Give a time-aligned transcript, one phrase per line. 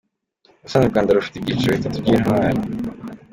[0.59, 2.59] Ubusanzwe u Rwanda rufite ibyiciro bitatu by’intwari.